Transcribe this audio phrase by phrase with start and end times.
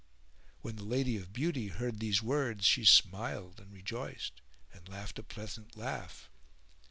[0.61, 4.41] When the Lady of Beauty heard these words she smiled and rejoiced
[4.73, 6.27] and laughed a pleasant laugh.